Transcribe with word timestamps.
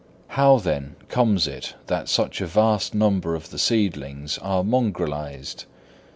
How, 0.29 0.57
then, 0.57 0.95
comes 1.09 1.45
it 1.47 1.75
that 1.85 2.09
such 2.09 2.41
a 2.41 2.47
vast 2.47 2.95
number 2.95 3.35
of 3.35 3.51
the 3.51 3.59
seedlings 3.59 4.39
are 4.39 4.63
mongrelized? 4.63 5.65